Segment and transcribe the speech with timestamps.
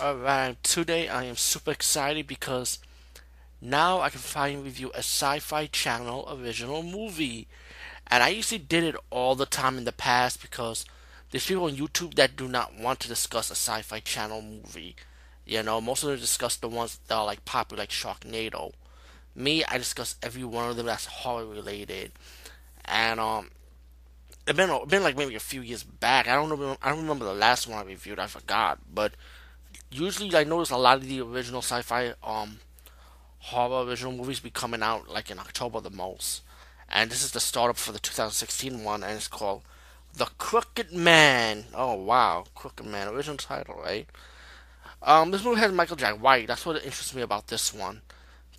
[0.00, 2.78] Alright, today I am super excited because
[3.60, 7.48] now I can finally review a sci-fi channel original movie.
[8.06, 10.86] And I usually did it all the time in the past because
[11.30, 14.96] there's people on YouTube that do not want to discuss a sci-fi channel movie.
[15.44, 18.72] You know, most of them discuss the ones that are like popular like Sharknado.
[19.34, 22.12] Me, I discuss every one of them that's horror related.
[22.86, 23.50] And um
[24.46, 26.26] it been been like maybe a few years back.
[26.26, 29.12] I don't know I don't remember the last one I reviewed, I forgot, but
[29.90, 32.58] usually I notice a lot of the original sci-fi um
[33.38, 36.42] horror original movies be coming out like in October the most.
[36.88, 39.62] And this is the startup for the 2016 one, and it's called
[40.14, 41.64] The Crooked Man.
[41.74, 44.08] Oh wow, Crooked Man, original title, right?
[45.02, 46.48] Um, this movie has Michael Jai White.
[46.48, 48.02] That's what interests me about this one.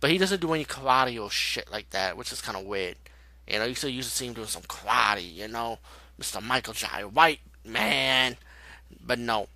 [0.00, 2.96] But he doesn't do any karate or shit like that, which is kind of weird.
[3.46, 5.34] You know, you still used to see him doing some karate.
[5.34, 5.78] You know,
[6.18, 6.42] Mr.
[6.42, 8.36] Michael Jai White, man.
[9.04, 9.48] But no,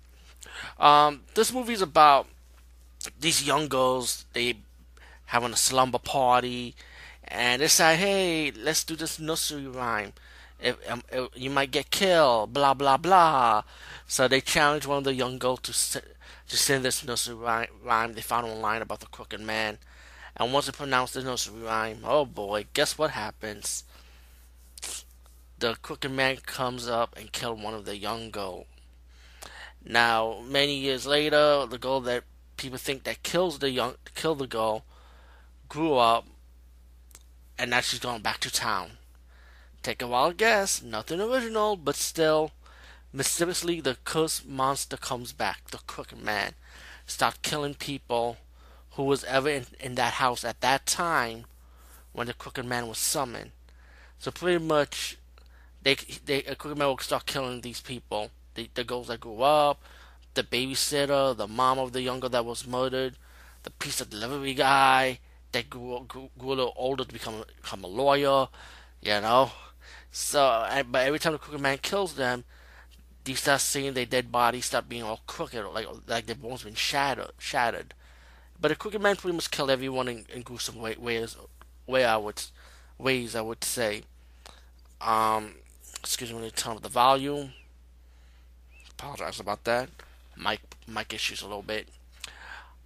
[0.79, 2.27] um, this movie's about
[3.19, 4.25] these young girls.
[4.33, 4.57] They
[5.27, 6.75] having a slumber party,
[7.23, 10.13] and they say, "Hey, let's do this nursery rhyme.
[10.59, 13.63] If, um, if, you might get killed." Blah blah blah.
[14.07, 16.01] So they challenge one of the young girls to
[16.47, 17.35] to sing this nursery
[17.83, 19.79] rhyme they found online about the crooked man.
[20.37, 23.83] And once they pronounce the nursery rhyme, oh boy, guess what happens?
[25.57, 28.65] The crooked man comes up and kills one of the young girls.
[29.85, 32.23] Now, many years later, the girl that
[32.57, 34.83] people think that kills the young killed the girl
[35.69, 36.25] grew up,
[37.57, 38.97] and now she's going back to town.
[39.83, 42.51] Take a wild guess, nothing original, but still,
[43.13, 46.55] mysteriously the cursed monster comes back, the crooked man,
[47.05, 48.37] start killing people
[48.91, 51.45] who was ever in, in that house at that time
[52.11, 53.51] when the crooked man was summoned.
[54.17, 55.19] So pretty much,
[55.83, 59.41] they they a crooked man will start killing these people the, the girls that grew
[59.41, 59.81] up,
[60.33, 63.15] the babysitter, the mom of the young girl that was murdered,
[63.63, 65.19] the pizza delivery guy
[65.51, 68.47] that grew, grew, grew a little older to become, become a lawyer,
[69.01, 69.51] you know.
[70.11, 72.45] So, but every time the crooked man kills them,
[73.25, 76.75] you start seeing their dead bodies start being all crooked, like like their bones been
[76.75, 77.31] shattered.
[77.39, 77.93] Shattered.
[78.59, 81.35] But the crooked man pretty much killed everyone in, in gruesome way, ways.
[81.87, 82.41] Way I would
[82.97, 84.03] ways I would say.
[85.01, 85.55] Um,
[85.99, 87.53] excuse me, let me turn up the volume
[88.97, 89.89] apologize about that.
[90.37, 91.87] Mic mic issues a little bit.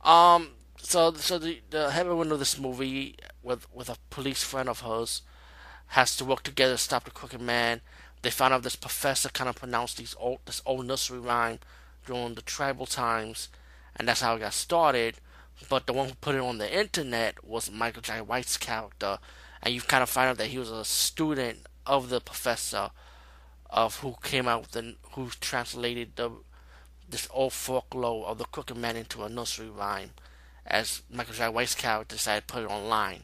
[0.03, 4.81] Um, so so the the heroine of this movie with with a police friend of
[4.81, 5.21] hers
[5.87, 7.81] has to work together to stop the crooked man.
[8.21, 11.59] They found out this professor kind of pronounced these old this old nursery rhyme
[12.05, 13.49] during the tribal times,
[13.95, 15.15] and that's how it got started.
[15.69, 19.19] But the one who put it on the internet was Michael Jai White's character,
[19.61, 22.91] and you kind of find out that he was a student of the professor
[23.69, 26.31] of who came out with the, who translated the
[27.09, 30.11] this old folklore of the crooked man into a nursery rhyme,
[30.65, 33.21] as Michael Jai White's character decided to put it online,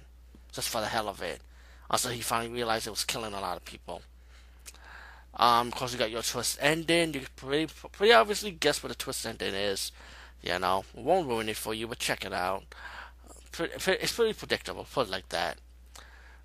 [0.51, 1.41] just for the hell of it.
[1.89, 4.01] Also, he finally realized it was killing a lot of people.
[5.35, 7.13] Um, of course, you got your twist ending.
[7.13, 9.91] You pretty, pretty obviously guess what the twist ending is.
[10.41, 12.63] You know, won't ruin it for you, but check it out.
[13.59, 15.59] It's pretty predictable, put it like that.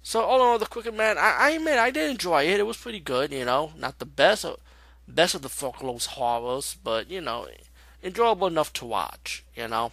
[0.02, 2.60] So all in all, the Crooked Man, I, I admit I did enjoy it.
[2.60, 4.58] It was pretty good, you know, not the best of
[5.06, 7.46] best of the folklore's horrors, but you know,
[8.02, 9.92] enjoyable enough to watch, you know.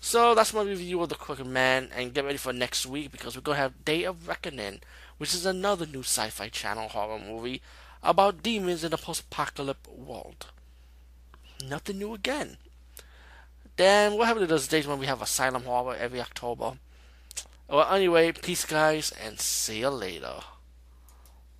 [0.00, 3.34] So that's my review of the Crooked Man, and get ready for next week because
[3.34, 4.80] we're gonna have Day of Reckoning,
[5.18, 7.62] which is another new Sci-Fi Channel horror movie
[8.02, 10.46] about demons in a post-apocalyptic world.
[11.66, 12.58] Nothing new again.
[13.76, 16.74] Then what happened to those days when we have Asylum Horror every October?
[17.68, 20.40] Well, anyway, peace, guys, and see you later.